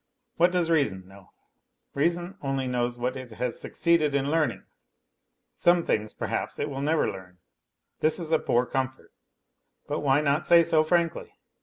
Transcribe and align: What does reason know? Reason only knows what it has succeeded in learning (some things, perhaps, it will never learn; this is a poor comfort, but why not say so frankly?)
What 0.37 0.51
does 0.51 0.71
reason 0.71 1.07
know? 1.07 1.31
Reason 1.93 2.35
only 2.41 2.65
knows 2.65 2.97
what 2.97 3.15
it 3.15 3.29
has 3.33 3.61
succeeded 3.61 4.15
in 4.15 4.31
learning 4.31 4.63
(some 5.53 5.83
things, 5.83 6.11
perhaps, 6.11 6.57
it 6.57 6.71
will 6.71 6.81
never 6.81 7.07
learn; 7.07 7.37
this 7.99 8.17
is 8.17 8.31
a 8.31 8.39
poor 8.39 8.65
comfort, 8.65 9.13
but 9.87 9.99
why 9.99 10.21
not 10.21 10.47
say 10.47 10.63
so 10.63 10.83
frankly?) 10.83 11.33